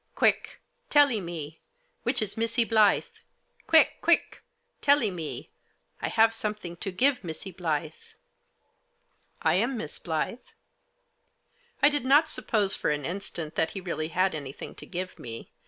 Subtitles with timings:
[0.15, 0.61] "Quick!
[0.89, 1.61] Tellee me!
[2.01, 3.21] Which is Missee Blyth?
[3.67, 4.41] Quick, quick!
[4.81, 5.51] tellee me!
[6.01, 8.15] I have something to give to Missee Blyth."
[9.43, 10.53] "I am Miss Blyth."
[11.83, 15.51] I did not suppose, for an instant, that he really had anything to give me.